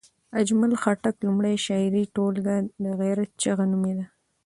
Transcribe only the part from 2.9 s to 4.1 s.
غیرت چغه نومېده.